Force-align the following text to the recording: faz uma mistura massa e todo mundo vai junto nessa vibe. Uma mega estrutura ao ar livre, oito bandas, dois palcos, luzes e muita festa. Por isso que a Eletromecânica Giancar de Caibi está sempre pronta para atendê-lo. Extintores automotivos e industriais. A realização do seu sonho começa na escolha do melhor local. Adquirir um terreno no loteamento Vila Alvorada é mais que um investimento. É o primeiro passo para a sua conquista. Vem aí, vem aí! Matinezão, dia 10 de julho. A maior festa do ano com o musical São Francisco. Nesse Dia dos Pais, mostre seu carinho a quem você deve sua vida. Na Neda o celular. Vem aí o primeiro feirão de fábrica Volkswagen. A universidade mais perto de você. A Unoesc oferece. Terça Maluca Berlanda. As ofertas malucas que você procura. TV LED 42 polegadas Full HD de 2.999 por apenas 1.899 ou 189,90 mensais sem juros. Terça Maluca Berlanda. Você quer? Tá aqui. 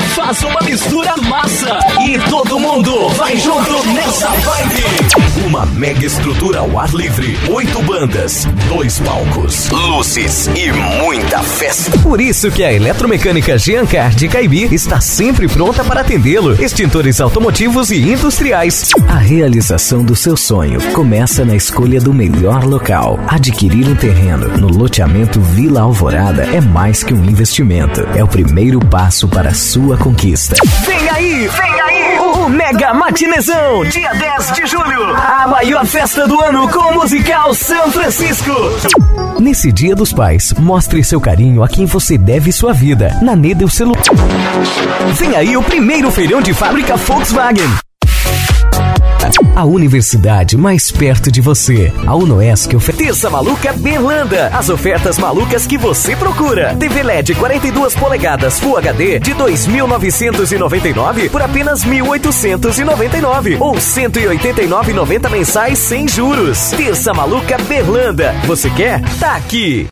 faz 0.00 0.42
uma 0.42 0.60
mistura 0.62 1.14
massa 1.28 1.78
e 2.06 2.18
todo 2.30 2.58
mundo 2.58 3.08
vai 3.10 3.36
junto 3.36 3.86
nessa 3.88 4.28
vibe. 4.28 5.21
Uma 5.52 5.66
mega 5.66 6.06
estrutura 6.06 6.60
ao 6.60 6.78
ar 6.78 6.88
livre, 6.94 7.36
oito 7.50 7.82
bandas, 7.82 8.46
dois 8.70 8.98
palcos, 9.00 9.68
luzes 9.68 10.46
e 10.46 10.72
muita 10.72 11.40
festa. 11.40 11.98
Por 11.98 12.22
isso 12.22 12.50
que 12.50 12.64
a 12.64 12.72
Eletromecânica 12.72 13.58
Giancar 13.58 14.14
de 14.14 14.28
Caibi 14.28 14.74
está 14.74 14.98
sempre 14.98 15.46
pronta 15.46 15.84
para 15.84 16.00
atendê-lo. 16.00 16.54
Extintores 16.54 17.20
automotivos 17.20 17.90
e 17.90 18.00
industriais. 18.00 18.92
A 19.06 19.18
realização 19.18 20.02
do 20.02 20.16
seu 20.16 20.38
sonho 20.38 20.80
começa 20.94 21.44
na 21.44 21.54
escolha 21.54 22.00
do 22.00 22.14
melhor 22.14 22.64
local. 22.64 23.20
Adquirir 23.28 23.86
um 23.86 23.94
terreno 23.94 24.56
no 24.56 24.68
loteamento 24.68 25.38
Vila 25.38 25.82
Alvorada 25.82 26.44
é 26.44 26.62
mais 26.62 27.04
que 27.04 27.12
um 27.12 27.22
investimento. 27.26 28.00
É 28.16 28.24
o 28.24 28.26
primeiro 28.26 28.80
passo 28.80 29.28
para 29.28 29.50
a 29.50 29.54
sua 29.54 29.98
conquista. 29.98 30.56
Vem 30.86 31.10
aí, 31.10 31.46
vem 31.46 31.80
aí! 31.82 31.91
Matinezão, 32.94 33.84
dia 33.84 34.12
10 34.12 34.52
de 34.52 34.66
julho. 34.66 35.16
A 35.16 35.48
maior 35.48 35.84
festa 35.86 36.26
do 36.26 36.40
ano 36.40 36.68
com 36.68 36.78
o 36.78 36.94
musical 36.94 37.54
São 37.54 37.90
Francisco. 37.90 38.52
Nesse 39.40 39.72
Dia 39.72 39.94
dos 39.94 40.12
Pais, 40.12 40.52
mostre 40.58 41.02
seu 41.02 41.20
carinho 41.20 41.62
a 41.62 41.68
quem 41.68 41.86
você 41.86 42.18
deve 42.18 42.52
sua 42.52 42.72
vida. 42.72 43.18
Na 43.22 43.34
Neda 43.34 43.64
o 43.64 43.70
celular. 43.70 44.02
Vem 45.14 45.36
aí 45.36 45.56
o 45.56 45.62
primeiro 45.62 46.10
feirão 46.10 46.40
de 46.40 46.52
fábrica 46.52 46.96
Volkswagen. 46.96 47.68
A 49.54 49.64
universidade 49.64 50.56
mais 50.56 50.90
perto 50.90 51.30
de 51.30 51.40
você. 51.40 51.92
A 52.06 52.14
Unoesc 52.14 52.74
oferece. 52.74 53.04
Terça 53.04 53.30
Maluca 53.30 53.72
Berlanda. 53.72 54.48
As 54.48 54.68
ofertas 54.68 55.18
malucas 55.18 55.66
que 55.66 55.78
você 55.78 56.16
procura. 56.16 56.74
TV 56.74 57.02
LED 57.02 57.34
42 57.36 57.94
polegadas 57.94 58.58
Full 58.58 58.78
HD 58.78 59.20
de 59.20 59.32
2.999 59.34 61.30
por 61.30 61.40
apenas 61.42 61.84
1.899 61.84 63.60
ou 63.60 63.74
189,90 63.74 65.30
mensais 65.30 65.78
sem 65.78 66.08
juros. 66.08 66.70
Terça 66.70 67.14
Maluca 67.14 67.58
Berlanda. 67.58 68.34
Você 68.46 68.70
quer? 68.70 69.02
Tá 69.20 69.36
aqui. 69.36 69.91